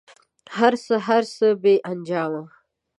[0.57, 2.43] هر څه، هر څه بې انجامه